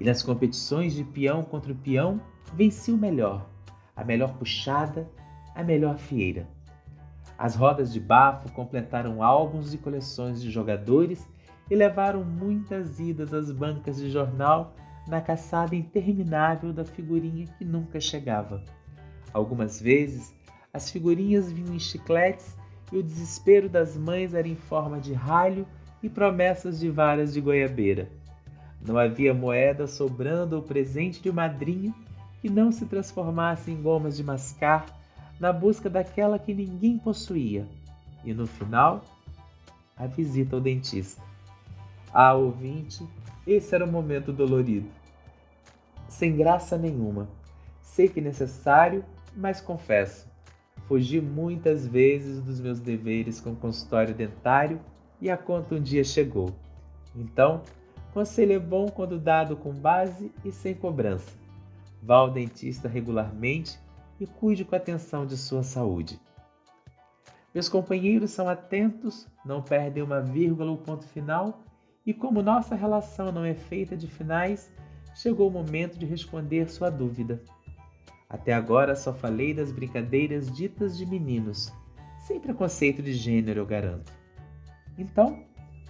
e 0.00 0.04
nas 0.04 0.20
competições 0.20 0.94
de 0.94 1.04
peão 1.04 1.44
contra 1.44 1.72
o 1.72 1.76
peão, 1.76 2.20
vencia 2.54 2.92
o 2.92 2.98
melhor, 2.98 3.48
a 3.94 4.02
melhor 4.02 4.34
puxada, 4.34 5.08
a 5.54 5.62
melhor 5.62 5.98
fieira. 5.98 6.46
As 7.38 7.54
rodas 7.54 7.92
de 7.92 8.00
bafo 8.00 8.50
completaram 8.52 9.22
álbuns 9.22 9.74
e 9.74 9.78
coleções 9.78 10.40
de 10.40 10.50
jogadores 10.50 11.28
e 11.70 11.74
levaram 11.74 12.24
muitas 12.24 12.98
idas 13.00 13.32
às 13.32 13.50
bancas 13.50 13.96
de 13.96 14.10
jornal 14.10 14.74
na 15.06 15.20
caçada 15.20 15.74
interminável 15.74 16.72
da 16.72 16.84
figurinha 16.84 17.46
que 17.58 17.64
nunca 17.64 18.00
chegava. 18.00 18.62
Algumas 19.32 19.80
vezes, 19.80 20.34
as 20.72 20.90
figurinhas 20.90 21.50
vinham 21.50 21.74
em 21.74 21.78
chicletes 21.78 22.56
e 22.92 22.98
o 22.98 23.02
desespero 23.02 23.68
das 23.68 23.96
mães 23.96 24.34
era 24.34 24.46
em 24.46 24.56
forma 24.56 25.00
de 25.00 25.12
ralho 25.12 25.66
e 26.02 26.08
promessas 26.08 26.78
de 26.78 26.90
varas 26.90 27.32
de 27.32 27.40
goiabeira. 27.40 28.08
Não 28.80 28.98
havia 28.98 29.32
moeda 29.34 29.86
sobrando 29.86 30.56
ou 30.56 30.62
presente 30.62 31.22
de 31.22 31.32
madrinha 31.32 31.94
que 32.40 32.50
não 32.50 32.70
se 32.70 32.84
transformasse 32.86 33.70
em 33.70 33.80
gomas 33.80 34.16
de 34.16 34.22
mascar 34.22 34.84
na 35.38 35.52
busca 35.52 35.90
daquela 35.90 36.38
que 36.38 36.54
ninguém 36.54 36.98
possuía. 36.98 37.66
E 38.24 38.32
no 38.32 38.46
final, 38.46 39.04
a 39.96 40.06
visita 40.06 40.56
ao 40.56 40.62
dentista. 40.62 41.22
Ah, 42.12 42.34
ouvinte, 42.34 43.06
esse 43.46 43.74
era 43.74 43.84
o 43.84 43.90
momento 43.90 44.32
dolorido. 44.32 44.88
Sem 46.08 46.36
graça 46.36 46.78
nenhuma. 46.78 47.28
Sei 47.82 48.08
que 48.08 48.20
necessário, 48.20 49.04
mas 49.36 49.60
confesso, 49.60 50.26
fugi 50.86 51.20
muitas 51.20 51.86
vezes 51.86 52.42
dos 52.42 52.60
meus 52.60 52.80
deveres 52.80 53.40
com 53.40 53.54
consultório 53.54 54.14
dentário 54.14 54.80
e 55.20 55.30
a 55.30 55.36
conta 55.36 55.74
um 55.74 55.82
dia 55.82 56.04
chegou. 56.04 56.54
Então, 57.14 57.62
Conselho 58.14 58.52
é 58.52 58.58
bom 58.60 58.86
quando 58.88 59.18
dado 59.18 59.56
com 59.56 59.72
base 59.72 60.30
e 60.44 60.52
sem 60.52 60.72
cobrança. 60.72 61.32
Vá 62.00 62.14
ao 62.14 62.30
dentista 62.30 62.88
regularmente 62.88 63.76
e 64.18 64.26
cuide 64.26 64.64
com 64.64 64.74
atenção 64.76 65.26
de 65.26 65.36
sua 65.36 65.62
saúde. 65.62 66.20
Meus 67.54 67.68
companheiros 67.68 68.30
são 68.30 68.48
atentos, 68.48 69.28
não 69.44 69.62
perdem 69.62 70.02
uma 70.02 70.20
vírgula 70.20 70.70
ou 70.70 70.78
ponto 70.78 71.06
final, 71.06 71.62
e 72.04 72.12
como 72.12 72.42
nossa 72.42 72.74
relação 72.74 73.30
não 73.32 73.44
é 73.44 73.54
feita 73.54 73.96
de 73.96 74.06
finais, 74.06 74.72
chegou 75.14 75.48
o 75.48 75.52
momento 75.52 75.98
de 75.98 76.04
responder 76.04 76.70
sua 76.70 76.90
dúvida. 76.90 77.42
Até 78.28 78.52
agora 78.52 78.96
só 78.96 79.12
falei 79.12 79.54
das 79.54 79.70
brincadeiras 79.70 80.50
ditas 80.50 80.96
de 80.96 81.06
meninos, 81.06 81.72
sem 82.26 82.40
preconceito 82.40 83.02
de 83.02 83.12
gênero, 83.12 83.60
eu 83.60 83.66
garanto. 83.66 84.12
Então, 84.98 85.44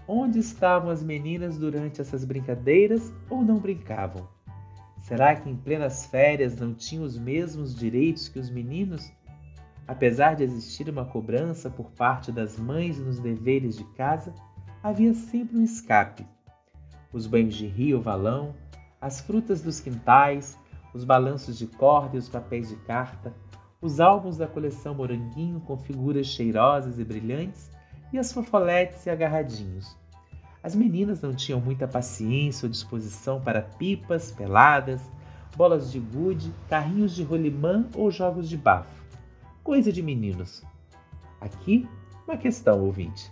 Onde 0.07 0.38
estavam 0.38 0.90
as 0.90 1.02
meninas 1.02 1.57
durante 1.57 2.00
essas 2.00 2.25
brincadeiras 2.25 3.11
ou 3.31 3.43
não 3.43 3.59
brincavam? 3.59 4.28
Será 5.04 5.37
que 5.37 5.50
em 5.50 5.54
plenas 5.54 6.06
férias 6.06 6.56
não 6.56 6.73
tinham 6.73 7.04
os 7.04 7.18
mesmos 7.18 7.75
direitos 7.75 8.26
que 8.26 8.38
os 8.38 8.49
meninos? 8.49 9.12
Apesar 9.87 10.34
de 10.34 10.44
existir 10.44 10.88
uma 10.88 11.04
cobrança 11.04 11.68
por 11.68 11.90
parte 11.90 12.32
das 12.32 12.58
mães 12.58 12.99
nos 12.99 13.18
deveres 13.18 13.76
de 13.76 13.84
casa, 13.92 14.34
havia 14.82 15.12
sempre 15.12 15.58
um 15.58 15.62
escape. 15.62 16.26
Os 17.12 17.26
banhos 17.26 17.54
de 17.54 17.66
rio 17.66 18.00
valão, 18.00 18.54
as 18.99 19.20
frutas 19.20 19.61
dos 19.61 19.78
quintais, 19.78 20.58
os 20.94 21.04
balanços 21.04 21.58
de 21.58 21.66
corda 21.66 22.16
e 22.16 22.18
os 22.18 22.30
papéis 22.30 22.70
de 22.70 22.76
carta, 22.76 23.30
os 23.82 24.00
álbuns 24.00 24.38
da 24.38 24.46
coleção 24.46 24.94
Moranguinho 24.94 25.61
com 25.61 25.76
figuras 25.76 26.28
cheirosas 26.28 26.99
e 26.99 27.04
brilhantes 27.04 27.70
e 28.11 28.18
as 28.18 28.32
fofoletes 28.32 29.04
e 29.04 29.11
agarradinhos. 29.11 29.94
As 30.64 30.75
meninas 30.75 31.21
não 31.21 31.35
tinham 31.35 31.61
muita 31.61 31.87
paciência 31.87 32.64
ou 32.64 32.73
disposição 32.73 33.38
para 33.38 33.61
pipas, 33.61 34.33
peladas, 34.33 35.02
bolas 35.54 35.92
de 35.92 36.00
gude, 36.00 36.50
carrinhos 36.71 37.14
de 37.14 37.23
rolimã 37.23 37.87
ou 37.94 38.11
jogos 38.11 38.49
de 38.49 38.56
bafo. 38.56 39.04
Coisa 39.62 39.92
de 39.92 40.02
meninos. 40.02 40.62
Aqui, 41.38 41.87
uma 42.26 42.38
questão, 42.38 42.83
ouvinte. 42.83 43.30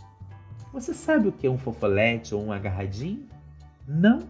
Você 0.75 0.93
sabe 0.93 1.29
o 1.29 1.33
que 1.33 1.47
é 1.47 1.51
um 1.51 1.57
fofolete 1.57 2.35
ou 2.35 2.45
um 2.45 2.53
agarradinho? 2.53 3.27
Não? 3.89 4.21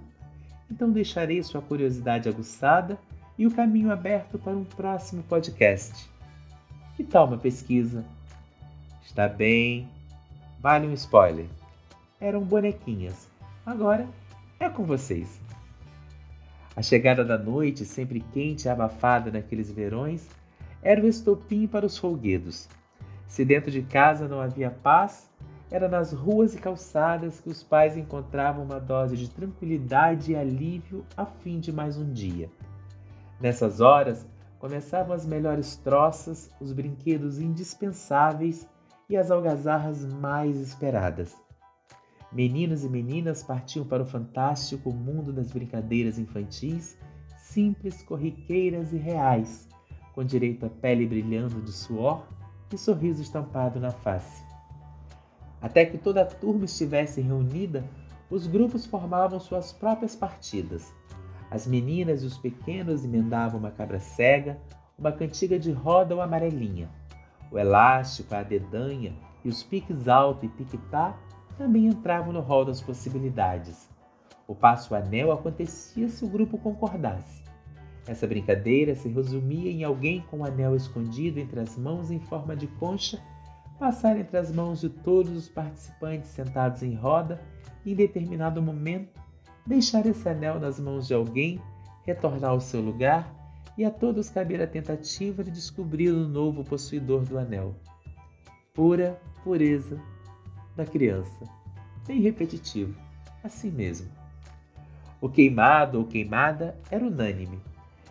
Então 0.70 0.88
deixarei 0.88 1.42
sua 1.42 1.60
curiosidade 1.60 2.28
aguçada 2.28 2.96
e 3.36 3.48
o 3.48 3.50
caminho 3.50 3.90
aberto 3.90 4.38
para 4.38 4.52
um 4.52 4.64
próximo 4.64 5.24
podcast. 5.24 6.08
Que 6.96 7.02
tal 7.02 7.26
uma 7.26 7.36
pesquisa? 7.36 8.04
Está 9.04 9.28
bem, 9.28 9.88
Vale 10.60 10.86
um 10.86 10.92
spoiler. 10.92 11.46
Eram 12.22 12.40
bonequinhas. 12.40 13.28
Agora 13.66 14.08
é 14.60 14.68
com 14.68 14.84
vocês. 14.84 15.40
A 16.76 16.80
chegada 16.80 17.24
da 17.24 17.36
noite, 17.36 17.84
sempre 17.84 18.20
quente 18.32 18.66
e 18.66 18.68
abafada 18.68 19.32
naqueles 19.32 19.72
verões, 19.72 20.28
era 20.80 21.02
o 21.02 21.08
estopim 21.08 21.66
para 21.66 21.84
os 21.84 21.98
folguedos. 21.98 22.68
Se 23.26 23.44
dentro 23.44 23.72
de 23.72 23.82
casa 23.82 24.28
não 24.28 24.40
havia 24.40 24.70
paz, 24.70 25.28
era 25.68 25.88
nas 25.88 26.12
ruas 26.12 26.54
e 26.54 26.58
calçadas 26.58 27.40
que 27.40 27.48
os 27.48 27.64
pais 27.64 27.96
encontravam 27.96 28.64
uma 28.64 28.78
dose 28.78 29.16
de 29.16 29.28
tranquilidade 29.28 30.30
e 30.30 30.36
alívio 30.36 31.04
a 31.16 31.26
fim 31.26 31.58
de 31.58 31.72
mais 31.72 31.98
um 31.98 32.12
dia. 32.12 32.48
Nessas 33.40 33.80
horas, 33.80 34.24
começavam 34.60 35.12
as 35.12 35.26
melhores 35.26 35.74
troças, 35.74 36.48
os 36.60 36.72
brinquedos 36.72 37.40
indispensáveis 37.40 38.68
e 39.10 39.16
as 39.16 39.28
algazarras 39.28 40.04
mais 40.04 40.56
esperadas. 40.56 41.41
Meninos 42.32 42.82
e 42.82 42.88
meninas 42.88 43.42
partiam 43.42 43.84
para 43.84 44.02
o 44.02 44.06
fantástico 44.06 44.90
mundo 44.90 45.34
das 45.34 45.52
brincadeiras 45.52 46.18
infantis, 46.18 46.96
simples, 47.36 48.02
corriqueiras 48.02 48.90
e 48.94 48.96
reais, 48.96 49.68
com 50.14 50.24
direito 50.24 50.64
à 50.64 50.70
pele 50.70 51.06
brilhando 51.06 51.60
de 51.60 51.70
suor 51.70 52.26
e 52.72 52.78
sorriso 52.78 53.20
estampado 53.20 53.78
na 53.78 53.90
face. 53.90 54.42
Até 55.60 55.84
que 55.84 55.98
toda 55.98 56.22
a 56.22 56.26
turma 56.26 56.64
estivesse 56.64 57.20
reunida, 57.20 57.84
os 58.30 58.46
grupos 58.46 58.86
formavam 58.86 59.38
suas 59.38 59.70
próprias 59.70 60.16
partidas. 60.16 60.90
As 61.50 61.66
meninas 61.66 62.22
e 62.22 62.26
os 62.26 62.38
pequenos 62.38 63.04
emendavam 63.04 63.60
uma 63.60 63.70
cabra 63.70 64.00
cega, 64.00 64.58
uma 64.98 65.12
cantiga 65.12 65.58
de 65.58 65.70
roda 65.70 66.14
ou 66.14 66.22
amarelinha. 66.22 66.88
O 67.50 67.58
elástico, 67.58 68.34
a 68.34 68.42
dedanha 68.42 69.14
e 69.44 69.50
os 69.50 69.62
piques 69.62 70.08
alto 70.08 70.46
e 70.46 70.48
piquetá 70.48 71.14
também 71.62 71.86
entravam 71.86 72.32
no 72.32 72.40
rol 72.40 72.64
das 72.64 72.80
possibilidades. 72.80 73.88
O 74.48 74.54
passo 74.54 74.96
anel 74.96 75.30
acontecia 75.30 76.08
se 76.08 76.24
o 76.24 76.28
grupo 76.28 76.58
concordasse. 76.58 77.40
Essa 78.04 78.26
brincadeira 78.26 78.96
se 78.96 79.08
resumia 79.08 79.70
em 79.70 79.84
alguém 79.84 80.22
com 80.22 80.38
o 80.38 80.44
anel 80.44 80.74
escondido 80.74 81.38
entre 81.38 81.60
as 81.60 81.78
mãos 81.78 82.10
em 82.10 82.18
forma 82.18 82.56
de 82.56 82.66
concha 82.66 83.22
passar 83.78 84.16
entre 84.16 84.36
as 84.36 84.52
mãos 84.52 84.80
de 84.80 84.88
todos 84.88 85.32
os 85.32 85.48
participantes 85.48 86.30
sentados 86.30 86.82
em 86.82 86.94
roda 86.94 87.40
e, 87.84 87.92
em 87.92 87.96
determinado 87.96 88.60
momento, 88.60 89.20
deixar 89.64 90.04
esse 90.06 90.28
anel 90.28 90.58
nas 90.58 90.80
mãos 90.80 91.06
de 91.06 91.14
alguém, 91.14 91.60
retornar 92.04 92.50
ao 92.50 92.60
seu 92.60 92.80
lugar 92.80 93.32
e 93.78 93.84
a 93.84 93.90
todos 93.90 94.28
caber 94.28 94.60
a 94.60 94.66
tentativa 94.66 95.44
de 95.44 95.50
descobrir 95.50 96.10
o 96.10 96.28
novo 96.28 96.64
possuidor 96.64 97.24
do 97.24 97.38
anel. 97.38 97.74
Pura 98.74 99.20
pureza 99.44 100.00
da 100.76 100.84
criança. 100.84 101.46
Bem 102.06 102.20
repetitivo, 102.20 102.94
assim 103.42 103.70
mesmo. 103.70 104.08
O 105.20 105.28
queimado 105.28 105.98
ou 105.98 106.04
queimada 106.04 106.76
era 106.90 107.04
unânime. 107.04 107.60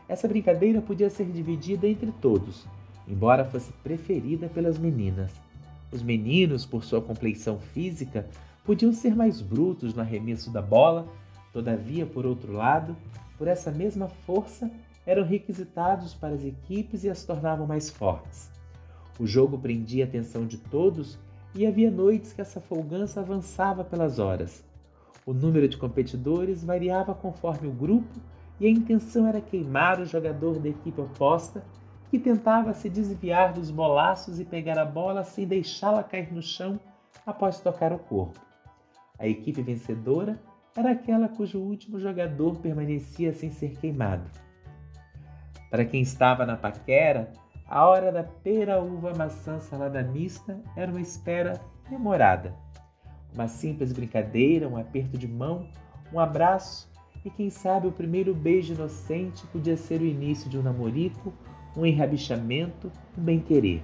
Essa 0.07 0.27
brincadeira 0.27 0.81
podia 0.81 1.09
ser 1.09 1.25
dividida 1.25 1.87
entre 1.87 2.11
todos, 2.21 2.65
embora 3.07 3.45
fosse 3.45 3.71
preferida 3.83 4.47
pelas 4.47 4.77
meninas. 4.77 5.31
Os 5.91 6.01
meninos, 6.01 6.65
por 6.65 6.83
sua 6.83 7.01
compleição 7.01 7.59
física, 7.59 8.27
podiam 8.63 8.93
ser 8.93 9.15
mais 9.15 9.41
brutos 9.41 9.93
no 9.93 10.01
arremesso 10.01 10.49
da 10.49 10.61
bola, 10.61 11.07
todavia, 11.51 12.05
por 12.05 12.25
outro 12.25 12.53
lado, 12.53 12.95
por 13.37 13.47
essa 13.47 13.71
mesma 13.71 14.07
força, 14.07 14.71
eram 15.05 15.23
requisitados 15.23 16.13
para 16.13 16.35
as 16.35 16.45
equipes 16.45 17.03
e 17.03 17.09
as 17.09 17.25
tornavam 17.25 17.65
mais 17.65 17.89
fortes. 17.89 18.49
O 19.19 19.25
jogo 19.27 19.57
prendia 19.57 20.05
a 20.05 20.07
atenção 20.07 20.45
de 20.45 20.57
todos 20.57 21.17
e 21.53 21.65
havia 21.65 21.91
noites 21.91 22.34
que 22.34 22.41
essa 22.41 22.60
folgança 22.60 23.20
avançava 23.20 23.84
pelas 23.84 24.20
horas. 24.20 24.63
O 25.25 25.34
número 25.34 25.67
de 25.67 25.77
competidores 25.77 26.63
variava 26.63 27.13
conforme 27.13 27.67
o 27.67 27.72
grupo 27.72 28.20
e 28.60 28.65
a 28.65 28.70
intenção 28.70 29.27
era 29.27 29.41
queimar 29.41 30.00
o 30.00 30.05
jogador 30.05 30.60
da 30.60 30.70
equipe 30.70 31.00
oposta 31.00 31.63
que 32.10 32.20
tentava 32.20 32.74
se 32.74 32.89
desviar 32.89 33.53
dos 33.53 33.72
bolaços 33.72 34.39
e 34.39 34.46
pegar 34.46 34.77
a 34.77 34.86
bola 34.86 35.24
sem 35.24 35.48
deixá-la 35.48 36.03
cair 36.03 36.31
no 36.34 36.41
chão 36.41 36.79
após 37.25 37.60
tocar 37.60 37.93
o 37.93 38.00
corpo. 38.00 38.39
A 39.17 39.27
equipe 39.27 39.62
vencedora 39.62 40.39
era 40.75 40.91
aquela 40.91 41.27
cujo 41.27 41.60
último 41.60 42.00
jogador 42.00 42.58
permanecia 42.58 43.34
sem 43.34 43.51
ser 43.51 43.77
queimado. 43.77 44.29
Para 45.70 45.86
quem 45.86 46.01
estava 46.01 46.46
na 46.46 46.58
paquera, 46.58 47.31
a 47.71 47.87
hora 47.87 48.11
da 48.11 48.21
pera, 48.21 48.81
uva, 48.81 49.13
maçã, 49.17 49.57
salada 49.61 50.03
mista 50.03 50.59
era 50.75 50.91
uma 50.91 50.99
espera 50.99 51.61
demorada. 51.89 52.53
Uma 53.33 53.47
simples 53.47 53.93
brincadeira, 53.93 54.67
um 54.67 54.75
aperto 54.75 55.17
de 55.17 55.25
mão, 55.25 55.69
um 56.11 56.19
abraço 56.19 56.91
e 57.23 57.29
quem 57.29 57.49
sabe 57.49 57.87
o 57.87 57.91
primeiro 57.91 58.35
beijo 58.35 58.73
inocente 58.73 59.47
podia 59.47 59.77
ser 59.77 60.01
o 60.01 60.05
início 60.05 60.49
de 60.49 60.59
um 60.59 60.61
namorico 60.61 61.33
um 61.77 61.85
enrabixamento, 61.85 62.91
um 63.17 63.23
bem-querer. 63.23 63.81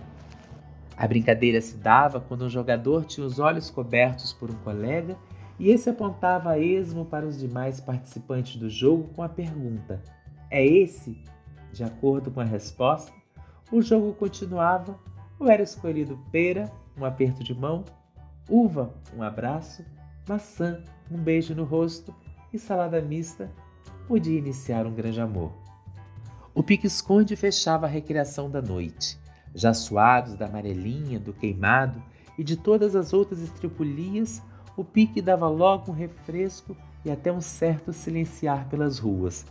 A 0.98 1.08
brincadeira 1.08 1.62
se 1.62 1.77
dava 1.77 2.20
quando 2.20 2.44
um 2.44 2.50
jogador 2.50 3.06
tinha 3.06 3.25
os 3.25 3.39
olhos 3.39 3.70
cobertos 3.70 4.34
por 4.34 4.51
um 4.51 4.56
colega 4.56 5.15
e 5.58 5.70
esse 5.70 5.89
apontava 5.89 6.50
a 6.50 6.60
esmo 6.60 7.06
para 7.06 7.25
os 7.25 7.39
demais 7.39 7.79
participantes 7.79 8.58
do 8.58 8.70
jogo 8.70 9.10
com 9.15 9.24
a 9.24 9.29
pergunta: 9.29 10.03
É 10.51 10.65
esse? 10.65 11.24
De 11.72 11.86
acordo 11.86 12.32
com 12.32 12.41
a 12.41 12.44
resposta, 12.44 13.13
o 13.72 13.82
jogo 13.82 14.14
continuava 14.14 14.98
ou 15.40 15.50
era 15.50 15.62
escolhido 15.62 16.20
pera, 16.32 16.72
um 16.98 17.06
aperto 17.06 17.44
de 17.44 17.54
mão, 17.54 17.86
uva, 18.50 18.94
um 19.16 19.22
abraço, 19.22 19.84
maçã, 20.28 20.84
um 21.12 21.18
beijo 21.18 21.54
no 21.54 21.64
rosto 21.64 22.14
e 22.54 22.58
salada 22.58 23.02
mista 23.02 23.52
podia 24.08 24.38
iniciar 24.38 24.86
um 24.86 24.94
grande 24.94 25.20
amor. 25.20 25.52
O 26.56 26.64
pique-esconde 26.64 27.36
fechava 27.36 27.86
a 27.86 27.90
recreação 27.90 28.50
da 28.50 28.62
noite. 28.62 29.20
Já 29.54 29.74
suados 29.74 30.36
da 30.36 30.48
amarelinha, 30.48 31.20
do 31.20 31.34
queimado 31.34 32.02
e 32.38 32.44
de 32.44 32.56
todas 32.56 32.96
as 32.96 33.14
outras 33.14 33.42
estripulias, 33.42 34.42
o 34.76 34.84
pique 34.84 35.22
dava 35.22 35.48
logo 35.48 35.92
um 35.92 35.96
refresco 35.96 36.76
e 37.04 37.12
até 37.12 37.32
um 37.32 37.42
certo 37.42 37.92
silenciar 37.94 38.68
pelas 38.70 38.98
ruas. 38.98 39.46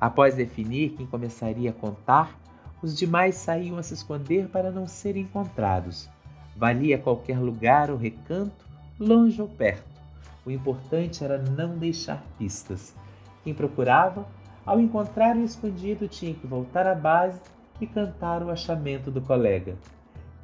Após 0.00 0.34
definir 0.34 0.90
quem 0.90 1.06
começaria 1.06 1.70
a 1.70 1.74
contar, 1.74 2.38
os 2.86 2.96
demais 2.96 3.34
saíam 3.34 3.78
a 3.78 3.82
se 3.82 3.94
esconder 3.94 4.46
para 4.46 4.70
não 4.70 4.86
serem 4.86 5.24
encontrados. 5.24 6.08
Valia 6.54 6.96
qualquer 6.96 7.36
lugar 7.36 7.90
ou 7.90 7.96
recanto, 7.96 8.64
longe 8.96 9.42
ou 9.42 9.48
perto. 9.48 10.00
O 10.44 10.52
importante 10.52 11.24
era 11.24 11.36
não 11.36 11.76
deixar 11.76 12.24
pistas. 12.38 12.94
Quem 13.42 13.52
procurava 13.52 14.24
ao 14.64 14.78
encontrar 14.78 15.36
o 15.36 15.42
escondido, 15.42 16.06
tinha 16.06 16.32
que 16.32 16.46
voltar 16.46 16.86
à 16.86 16.94
base 16.94 17.40
e 17.80 17.88
cantar 17.88 18.44
o 18.44 18.50
achamento 18.50 19.10
do 19.10 19.20
colega. 19.20 19.74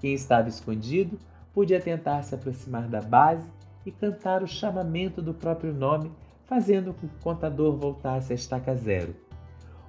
Quem 0.00 0.12
estava 0.12 0.48
escondido 0.48 1.16
podia 1.54 1.80
tentar 1.80 2.24
se 2.24 2.34
aproximar 2.34 2.88
da 2.88 3.00
base 3.00 3.48
e 3.86 3.92
cantar 3.92 4.42
o 4.42 4.48
chamamento 4.48 5.22
do 5.22 5.32
próprio 5.32 5.72
nome, 5.72 6.10
fazendo 6.44 6.92
com 6.92 7.06
que 7.06 7.06
o 7.06 7.22
contador 7.22 7.76
voltasse 7.76 8.32
à 8.32 8.34
estaca 8.34 8.74
zero. 8.74 9.14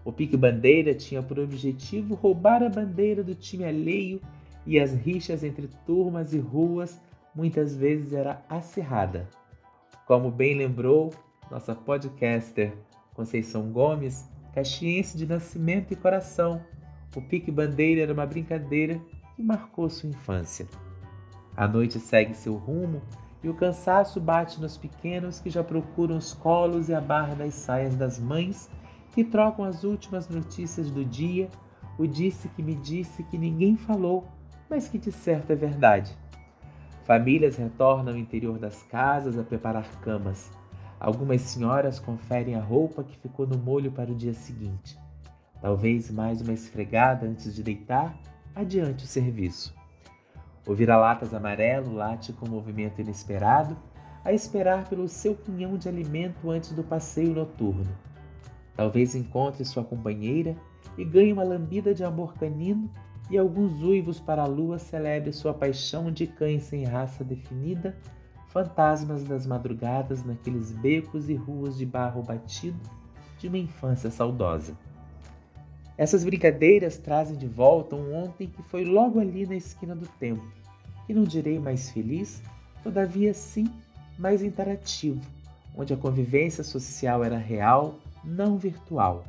O 0.05 0.11
pique-bandeira 0.11 0.93
tinha 0.93 1.23
por 1.23 1.39
objetivo 1.39 2.15
roubar 2.15 2.61
a 2.61 2.69
bandeira 2.69 3.23
do 3.23 3.33
time 3.33 3.63
alheio 3.63 4.21
e 4.65 4.79
as 4.79 4.93
rixas 4.93 5.43
entre 5.43 5.69
turmas 5.85 6.33
e 6.33 6.39
ruas 6.39 6.99
muitas 7.33 7.75
vezes 7.75 8.13
era 8.13 8.43
acirrada. 8.49 9.27
Como 10.05 10.29
bem 10.29 10.55
lembrou 10.55 11.13
nossa 11.49 11.73
podcaster 11.73 12.73
Conceição 13.13 13.71
Gomes, 13.71 14.27
caxiense 14.53 15.17
de 15.17 15.25
nascimento 15.25 15.93
e 15.93 15.95
coração, 15.95 16.61
o 17.15 17.21
pique-bandeira 17.21 18.01
era 18.01 18.13
uma 18.13 18.25
brincadeira 18.25 18.99
que 19.35 19.43
marcou 19.43 19.89
sua 19.89 20.09
infância. 20.09 20.67
A 21.55 21.67
noite 21.67 21.99
segue 21.99 22.33
seu 22.33 22.55
rumo 22.55 23.01
e 23.43 23.49
o 23.49 23.53
cansaço 23.53 24.19
bate 24.19 24.59
nos 24.59 24.77
pequenos 24.77 25.39
que 25.39 25.49
já 25.49 25.63
procuram 25.63 26.17
os 26.17 26.33
colos 26.33 26.89
e 26.89 26.93
a 26.93 27.01
barra 27.01 27.35
das 27.35 27.53
saias 27.53 27.95
das 27.95 28.19
mães 28.19 28.69
que 29.13 29.23
trocam 29.23 29.63
as 29.63 29.83
últimas 29.83 30.27
notícias 30.27 30.89
do 30.89 31.05
dia, 31.05 31.49
o 31.97 32.07
disse 32.07 32.47
que 32.49 32.63
me 32.63 32.73
disse 32.75 33.23
que 33.23 33.37
ninguém 33.37 33.77
falou, 33.77 34.25
mas 34.69 34.87
que 34.87 34.97
de 34.97 35.11
certo 35.11 35.51
é 35.51 35.55
verdade. 35.55 36.17
Famílias 37.05 37.57
retornam 37.57 38.13
ao 38.13 38.17
interior 38.17 38.57
das 38.57 38.81
casas 38.83 39.37
a 39.37 39.43
preparar 39.43 39.85
camas. 40.01 40.51
Algumas 40.99 41.41
senhoras 41.41 41.99
conferem 41.99 42.55
a 42.55 42.61
roupa 42.61 43.03
que 43.03 43.17
ficou 43.17 43.45
no 43.45 43.57
molho 43.57 43.91
para 43.91 44.11
o 44.11 44.15
dia 44.15 44.33
seguinte. 44.33 44.97
Talvez 45.61 46.09
mais 46.09 46.41
uma 46.41 46.53
esfregada 46.53 47.27
antes 47.27 47.53
de 47.53 47.61
deitar, 47.61 48.17
adiante 48.55 49.03
o 49.03 49.07
serviço. 49.07 49.75
O 50.65 50.73
vira-latas 50.73 51.33
amarelo 51.33 51.93
late 51.93 52.33
com 52.33 52.47
um 52.47 52.51
movimento 52.51 53.01
inesperado, 53.01 53.77
a 54.23 54.31
esperar 54.31 54.87
pelo 54.87 55.07
seu 55.09 55.35
punhão 55.35 55.77
de 55.77 55.89
alimento 55.89 56.49
antes 56.49 56.71
do 56.71 56.83
passeio 56.83 57.33
noturno. 57.33 58.12
Talvez 58.75 59.15
encontre 59.15 59.63
sua 59.65 59.83
companheira 59.83 60.55
e 60.97 61.05
ganhe 61.05 61.33
uma 61.33 61.43
lambida 61.43 61.93
de 61.93 62.03
amor 62.03 62.33
canino 62.35 62.89
e 63.29 63.37
alguns 63.37 63.81
uivos 63.81 64.19
para 64.19 64.43
a 64.43 64.47
lua 64.47 64.77
celebre 64.77 65.31
sua 65.31 65.53
paixão 65.53 66.11
de 66.11 66.27
cães 66.27 66.63
sem 66.63 66.83
raça 66.83 67.23
definida 67.23 67.95
fantasmas 68.53 69.23
das 69.23 69.47
madrugadas 69.47 70.23
naqueles 70.23 70.71
becos 70.71 71.27
e 71.27 71.33
ruas 71.33 71.75
de 71.75 71.87
barro 71.87 72.21
batido 72.21 72.79
de 73.39 73.47
uma 73.47 73.57
infância 73.57 74.11
saudosa. 74.11 74.77
Essas 75.97 76.23
brincadeiras 76.23 76.97
trazem 76.97 77.35
de 77.35 77.47
volta 77.47 77.95
um 77.95 78.13
ontem 78.13 78.47
que 78.47 78.61
foi 78.61 78.85
logo 78.85 79.19
ali 79.19 79.47
na 79.47 79.55
esquina 79.55 79.95
do 79.95 80.07
tempo, 80.19 80.45
e 81.09 81.13
não 81.13 81.23
direi 81.23 81.59
mais 81.59 81.89
feliz, 81.89 82.43
todavia 82.83 83.33
sim 83.33 83.67
mais 84.19 84.43
interativo, 84.43 85.19
onde 85.75 85.91
a 85.91 85.97
convivência 85.97 86.63
social 86.63 87.23
era 87.23 87.37
real, 87.37 87.95
não 88.23 88.57
virtual. 88.57 89.25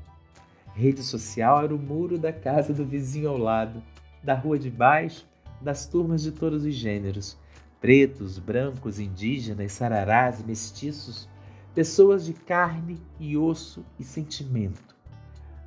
Rede 0.75 1.03
social 1.03 1.63
era 1.63 1.75
o 1.75 1.79
muro 1.79 2.19
da 2.19 2.33
casa 2.33 2.73
do 2.73 2.85
vizinho 2.85 3.29
ao 3.29 3.39
lado, 3.39 3.83
da 4.23 4.35
rua 4.35 4.59
de 4.59 4.71
baixo, 4.71 5.27
das 5.61 5.87
turmas 5.87 6.23
de 6.23 6.33
todos 6.33 6.65
os 6.65 6.75
gêneros, 6.75 7.39
pretos, 7.81 8.39
brancos, 8.39 8.99
indígenas, 8.99 9.73
sararás, 9.73 10.45
mestiços, 10.45 11.29
pessoas 11.75 12.25
de 12.25 12.33
carne 12.33 13.01
e 13.21 13.37
osso 13.37 13.85
e 13.99 14.05
sentimento. 14.05 14.95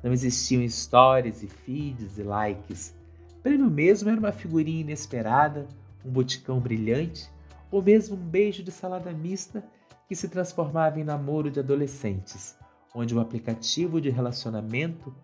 Não 0.02 0.12
existiam 0.12 0.66
stories 0.68 1.42
e 1.42 1.48
feeds 1.48 2.18
e 2.18 2.22
likes. 2.22 2.94
Prêmio 3.42 3.70
mesmo 3.70 4.10
era 4.10 4.18
uma 4.18 4.32
figurinha 4.32 4.80
inesperada, 4.80 5.66
um 6.04 6.10
boticão 6.10 6.60
brilhante, 6.60 7.30
ou 7.70 7.82
mesmo 7.82 8.16
um 8.16 8.20
beijo 8.20 8.62
de 8.62 8.70
salada 8.70 9.12
mista 9.12 9.64
que 10.08 10.16
se 10.16 10.28
transformava 10.28 10.98
em 10.98 11.04
namoro 11.04 11.50
de 11.50 11.60
adolescentes, 11.60 12.57
onde 12.94 13.14
o 13.14 13.20
aplicativo 13.20 14.00
de 14.00 14.10
relacionamento 14.10 15.14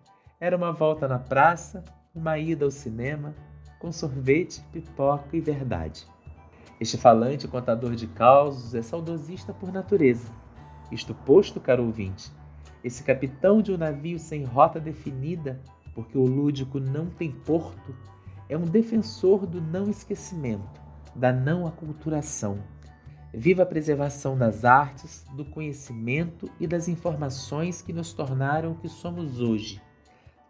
era 0.40 0.56
uma 0.56 0.72
volta 0.72 1.08
na 1.08 1.18
praça, 1.18 1.84
uma 2.14 2.38
ida 2.38 2.64
ao 2.64 2.70
cinema, 2.70 3.34
com 3.78 3.90
sorvete, 3.90 4.62
pipoca 4.72 5.36
e 5.36 5.40
verdade. 5.40 6.06
Este 6.80 6.96
falante 6.96 7.48
contador 7.48 7.94
de 7.94 8.06
causos 8.06 8.74
é 8.74 8.82
saudosista 8.82 9.52
por 9.52 9.72
natureza. 9.72 10.30
Isto 10.90 11.14
posto, 11.14 11.60
caro 11.60 11.84
ouvinte, 11.84 12.30
esse 12.82 13.02
capitão 13.02 13.62
de 13.62 13.72
um 13.72 13.78
navio 13.78 14.18
sem 14.18 14.44
rota 14.44 14.78
definida, 14.78 15.60
porque 15.94 16.18
o 16.18 16.26
lúdico 16.26 16.78
não 16.78 17.06
tem 17.06 17.30
porto, 17.30 17.94
é 18.48 18.56
um 18.58 18.64
defensor 18.64 19.46
do 19.46 19.60
não 19.60 19.88
esquecimento, 19.88 20.80
da 21.14 21.32
não 21.32 21.66
aculturação. 21.66 22.58
Viva 23.36 23.64
a 23.64 23.66
preservação 23.66 24.38
das 24.38 24.64
artes, 24.64 25.26
do 25.34 25.44
conhecimento 25.44 26.48
e 26.60 26.68
das 26.68 26.86
informações 26.86 27.82
que 27.82 27.92
nos 27.92 28.12
tornaram 28.12 28.70
o 28.70 28.74
que 28.76 28.88
somos 28.88 29.40
hoje. 29.40 29.82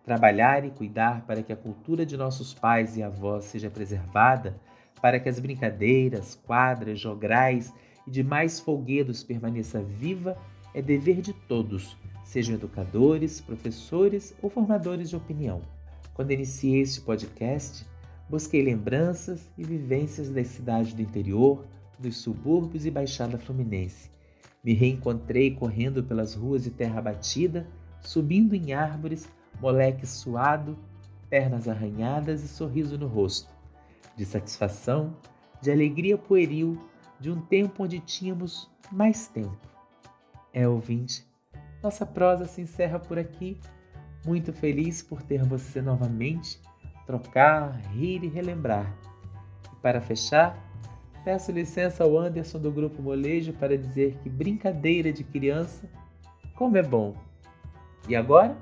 Trabalhar 0.04 0.66
e 0.66 0.70
cuidar 0.70 1.24
para 1.26 1.42
que 1.42 1.50
a 1.50 1.56
cultura 1.56 2.04
de 2.04 2.14
nossos 2.14 2.52
pais 2.52 2.94
e 2.98 3.02
avós 3.02 3.46
seja 3.46 3.70
preservada, 3.70 4.60
para 5.00 5.18
que 5.18 5.30
as 5.30 5.40
brincadeiras, 5.40 6.38
quadras, 6.46 7.00
jograis 7.00 7.72
e 8.06 8.10
demais 8.10 8.60
folguedos 8.60 9.24
permaneça 9.24 9.80
viva 9.80 10.36
é 10.74 10.82
dever 10.82 11.22
de 11.22 11.32
todos, 11.32 11.96
sejam 12.22 12.54
educadores, 12.54 13.40
professores 13.40 14.36
ou 14.42 14.50
formadores 14.50 15.08
de 15.08 15.16
opinião. 15.16 15.62
Quando 16.12 16.32
iniciei 16.32 16.82
este 16.82 17.00
podcast, 17.00 17.86
busquei 18.28 18.62
lembranças 18.62 19.50
e 19.56 19.64
vivências 19.64 20.28
das 20.28 20.48
cidades 20.48 20.92
do 20.92 21.00
interior, 21.00 21.64
dos 21.98 22.18
subúrbios 22.18 22.86
e 22.86 22.90
Baixada 22.90 23.38
Fluminense. 23.38 24.10
Me 24.62 24.72
reencontrei 24.72 25.54
correndo 25.54 26.02
pelas 26.02 26.34
ruas 26.34 26.64
de 26.64 26.70
terra 26.70 27.00
batida, 27.00 27.66
subindo 28.00 28.54
em 28.54 28.72
árvores, 28.72 29.28
moleque 29.60 30.06
suado, 30.06 30.78
pernas 31.28 31.68
arranhadas 31.68 32.42
e 32.42 32.48
sorriso 32.48 32.96
no 32.96 33.06
rosto. 33.06 33.52
De 34.16 34.24
satisfação, 34.24 35.16
de 35.60 35.70
alegria 35.70 36.16
pueril, 36.16 36.78
de 37.20 37.30
um 37.30 37.40
tempo 37.40 37.84
onde 37.84 38.00
tínhamos 38.00 38.70
mais 38.90 39.26
tempo. 39.28 39.56
É, 40.52 40.68
ouvinte, 40.68 41.26
nossa 41.82 42.06
prosa 42.06 42.46
se 42.46 42.60
encerra 42.60 42.98
por 42.98 43.18
aqui. 43.18 43.58
Muito 44.24 44.52
feliz 44.52 45.02
por 45.02 45.22
ter 45.22 45.44
você 45.44 45.82
novamente, 45.82 46.58
trocar, 47.04 47.76
rir 47.92 48.24
e 48.24 48.28
relembrar. 48.28 48.96
E 49.70 49.76
para 49.82 50.00
fechar, 50.00 50.56
peço 51.24 51.50
licença 51.50 52.04
ao 52.04 52.18
Anderson 52.18 52.58
do 52.58 52.70
Grupo 52.70 53.02
Molejo 53.02 53.52
para 53.54 53.78
dizer 53.78 54.16
que 54.22 54.28
brincadeira 54.28 55.12
de 55.12 55.24
criança, 55.24 55.88
como 56.54 56.76
é 56.76 56.82
bom. 56.82 57.14
E 58.08 58.14
agora, 58.14 58.56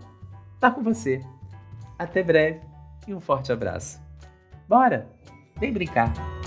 tá 0.61 0.71
com 0.71 0.83
você. 0.83 1.21
Até 1.99 2.23
breve 2.23 2.61
e 3.07 3.13
um 3.13 3.21
forte 3.21 3.53
abraço. 3.53 4.01
Bora, 4.69 5.09
vem 5.59 5.73
brincar! 5.73 6.42